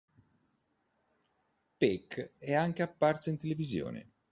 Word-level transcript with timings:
Peek 1.77 2.31
è 2.39 2.55
anche 2.55 2.81
apparso 2.81 3.29
in 3.29 3.37
televisione. 3.37 4.13